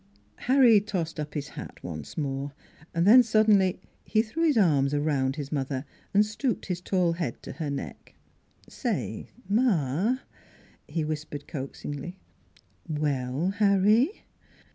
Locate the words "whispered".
11.05-11.47